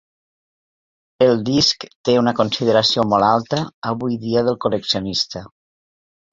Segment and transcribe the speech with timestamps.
[1.25, 3.63] El disc té una consideració molt alta
[3.95, 5.47] avui dia de col·leccionista.